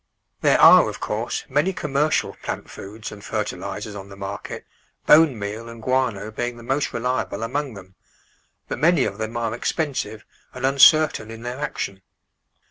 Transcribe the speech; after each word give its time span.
There 0.41 0.59
are, 0.59 0.89
of 0.89 0.99
course, 0.99 1.45
many 1.47 1.73
commercial 1.73 2.33
plant 2.41 2.71
foods 2.71 3.11
and 3.11 3.23
fer 3.23 3.43
tilisers 3.43 3.95
on 3.95 4.09
the 4.09 4.15
market, 4.15 4.65
bone 5.05 5.37
meal 5.37 5.69
and 5.69 5.79
guano 5.79 6.31
being 6.31 6.57
the 6.57 6.63
most 6.63 6.91
reliable 6.91 7.43
among 7.43 7.75
them, 7.75 7.93
but 8.67 8.79
many 8.79 9.03
of 9.05 9.19
them 9.19 9.37
are 9.37 9.53
expensive 9.53 10.25
and 10.55 10.65
uncertain 10.65 11.29
in 11.29 11.43
their 11.43 11.59
action. 11.59 12.01